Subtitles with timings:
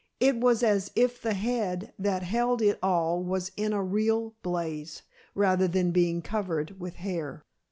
[0.19, 5.03] It was as if the head that held it all was in a real blaze,
[5.35, 7.45] rather than being covered with hair.